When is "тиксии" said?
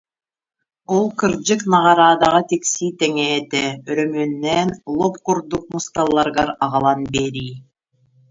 2.49-2.95